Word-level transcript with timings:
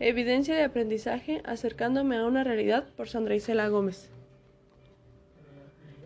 Evidencia 0.00 0.56
de 0.56 0.64
aprendizaje 0.64 1.42
acercándome 1.44 2.16
a 2.16 2.26
una 2.26 2.42
realidad 2.44 2.88
por 2.96 3.08
Sandra 3.08 3.34
Isela 3.34 3.68
Gómez. 3.68 4.10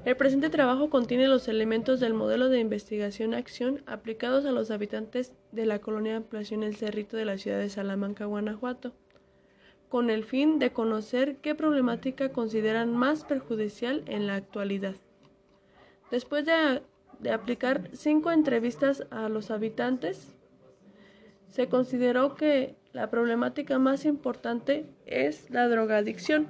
El 0.05 0.17
presente 0.17 0.51
trabajo 0.51 0.89
contiene 0.89 1.27
los 1.27 1.49
elementos 1.49 1.99
del 1.99 2.15
modelo 2.15 2.49
de 2.49 2.61
investigación-acción 2.61 3.83
aplicados 3.87 4.45
a 4.45 4.53
los 4.53 4.71
habitantes 4.71 5.33
de 5.51 5.67
la 5.67 5.81
colonia 5.81 6.13
de 6.13 6.19
ampliación 6.19 6.63
El 6.63 6.77
Cerrito 6.77 7.17
de 7.17 7.25
la 7.25 7.39
ciudad 7.39 7.59
de 7.59 7.71
Salamanca, 7.71 8.27
Guanajuato, 8.27 8.93
con 9.89 10.11
el 10.11 10.25
fin 10.25 10.59
de 10.59 10.73
conocer 10.73 11.39
qué 11.39 11.55
problemática 11.55 12.31
consideran 12.31 12.95
más 12.95 13.25
perjudicial 13.25 14.05
en 14.07 14.29
la 14.29 14.37
actualidad. 14.37 14.95
Después 16.11 16.45
de, 16.45 16.83
de 17.19 17.31
aplicar 17.33 17.91
cinco 17.93 18.31
entrevistas 18.31 19.07
a 19.11 19.29
los 19.29 19.51
habitantes, 19.51 20.37
se 21.51 21.69
consideró 21.69 22.37
que 22.37 22.77
la 22.97 23.11
problemática 23.11 23.79
más 23.79 24.07
importante 24.07 24.87
es 25.05 25.51
la 25.51 25.69
drogadicción. 25.69 26.47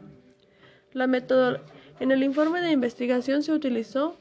La 0.92 1.06
en 1.98 2.12
el 2.12 2.22
informe 2.22 2.60
de 2.60 2.70
investigación 2.70 3.42
se 3.42 3.52
utilizó 3.52 4.16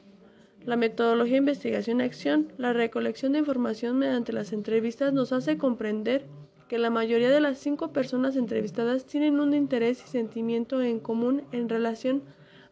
la 0.64 0.74
metodología 0.74 1.36
investigación-acción. 1.36 2.52
La 2.58 2.72
recolección 2.72 3.30
de 3.30 3.38
información 3.38 3.96
mediante 3.98 4.32
las 4.32 4.52
entrevistas 4.52 5.12
nos 5.12 5.32
hace 5.32 5.56
comprender 5.56 6.24
que 6.66 6.78
la 6.78 6.90
mayoría 6.90 7.30
de 7.30 7.40
las 7.40 7.58
cinco 7.58 7.92
personas 7.92 8.34
entrevistadas 8.34 9.06
tienen 9.06 9.38
un 9.38 9.54
interés 9.54 10.02
y 10.04 10.08
sentimiento 10.08 10.82
en 10.82 10.98
común 10.98 11.44
en 11.52 11.68
relación 11.68 12.24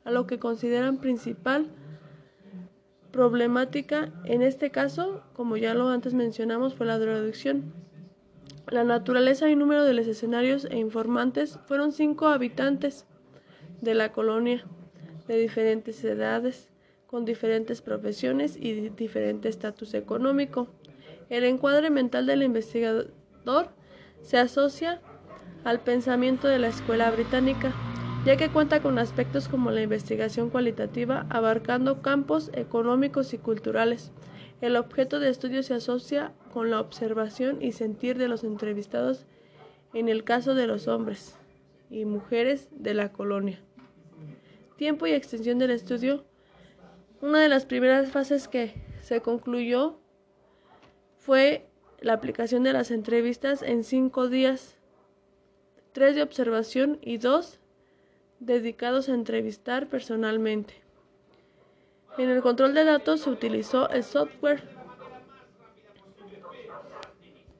a 0.04 0.10
lo 0.10 0.26
que 0.26 0.40
consideran 0.40 0.98
principal 0.98 1.68
problemática. 3.12 4.12
En 4.24 4.42
este 4.42 4.73
caso, 4.73 5.23
como 5.32 5.56
ya 5.56 5.74
lo 5.74 5.90
antes 5.90 6.12
mencionamos, 6.12 6.74
fue 6.74 6.86
la 6.86 6.98
drogadicción. 6.98 7.84
La 8.74 8.83
naturaleza 8.83 9.48
y 9.48 9.55
número 9.55 9.84
de 9.84 9.95
los 9.95 10.09
escenarios 10.09 10.64
e 10.69 10.78
informantes 10.78 11.60
fueron 11.69 11.92
cinco 11.92 12.27
habitantes 12.27 13.06
de 13.80 13.95
la 13.95 14.10
colonia 14.10 14.65
de 15.29 15.38
diferentes 15.38 16.02
edades, 16.02 16.71
con 17.07 17.24
diferentes 17.24 17.82
profesiones 17.82 18.57
y 18.57 18.88
diferente 18.88 19.48
estatus 19.48 19.95
económico. 19.95 20.66
El 21.30 21.45
encuadre 21.45 21.88
mental 21.90 22.26
del 22.26 22.43
investigador 22.43 23.13
se 24.23 24.38
asocia 24.38 25.01
al 25.63 25.79
pensamiento 25.79 26.48
de 26.48 26.59
la 26.59 26.66
escuela 26.66 27.13
británica, 27.13 27.73
ya 28.24 28.38
que 28.38 28.48
cuenta 28.48 28.80
con 28.80 28.98
aspectos 28.98 29.48
como 29.48 29.70
la 29.70 29.82
investigación 29.82 30.48
cualitativa 30.48 31.26
abarcando 31.28 32.00
campos 32.00 32.50
económicos 32.54 33.34
y 33.34 33.38
culturales. 33.38 34.12
El 34.62 34.76
objeto 34.76 35.20
de 35.20 35.28
estudio 35.28 35.62
se 35.62 35.74
asocia 35.74 36.32
con 36.54 36.70
la 36.70 36.80
observación 36.80 37.60
y 37.60 37.72
sentir 37.72 38.16
de 38.16 38.28
los 38.28 38.42
entrevistados 38.42 39.26
en 39.92 40.08
el 40.08 40.24
caso 40.24 40.54
de 40.54 40.66
los 40.66 40.88
hombres 40.88 41.36
y 41.90 42.06
mujeres 42.06 42.68
de 42.72 42.95
la 42.95 43.12
colonia. 43.12 43.60
Tiempo 44.76 45.06
y 45.06 45.12
extensión 45.12 45.58
del 45.58 45.70
estudio. 45.70 46.24
Una 47.20 47.40
de 47.40 47.50
las 47.50 47.66
primeras 47.66 48.10
fases 48.10 48.48
que 48.48 48.74
se 49.02 49.20
concluyó 49.20 50.00
fue 51.18 51.66
la 52.00 52.14
aplicación 52.14 52.62
de 52.62 52.72
las 52.72 52.90
entrevistas 52.90 53.62
en 53.62 53.84
cinco 53.84 54.30
días, 54.30 54.78
tres 55.92 56.16
de 56.16 56.22
observación 56.22 56.98
y 57.02 57.18
dos 57.18 57.60
dedicados 58.40 59.09
a 59.09 59.15
entrevistar 59.15 59.88
personalmente. 59.88 60.74
En 62.18 62.30
el 62.30 62.43
control 62.43 62.74
de 62.74 62.85
datos 62.85 63.23
se 63.23 63.30
utilizó 63.30 63.88
el 63.91 64.04
software. 64.04 64.62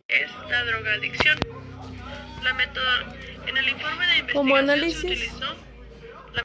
Es 0.09 0.31
la 0.49 0.65
drogadicción. 0.65 1.39
La 2.43 2.51
en 3.49 3.57
el 3.57 3.69
informe 3.69 4.07
de 4.07 4.19
investigación 4.19 4.33
Como 4.35 4.57
análisis 4.57 5.01
se 5.01 5.07
utilizó 5.07 5.74